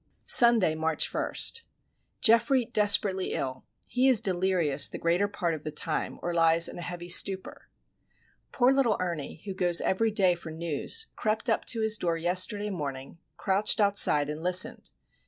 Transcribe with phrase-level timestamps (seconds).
[0.25, 1.31] Sunday, March 1.
[2.21, 3.65] Geoffrey desperately ill.
[3.85, 7.69] He is delirious the greater part of the time, or lies in a heavy stupour.
[8.51, 12.71] Poor little Ernie, who goes every day for news, crept up to his door yesterday
[12.71, 14.89] morning, crouched outside, and listened.